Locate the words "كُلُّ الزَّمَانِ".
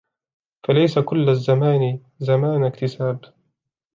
0.99-1.99